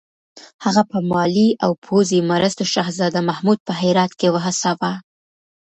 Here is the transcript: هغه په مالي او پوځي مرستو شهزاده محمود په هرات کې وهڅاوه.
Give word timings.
هغه 0.63 0.81
په 0.91 0.97
مالي 1.11 1.49
او 1.63 1.71
پوځي 1.85 2.19
مرستو 2.31 2.63
شهزاده 2.73 3.21
محمود 3.29 3.59
په 3.67 3.71
هرات 3.81 4.11
کې 4.19 4.27
وهڅاوه. 4.31 4.91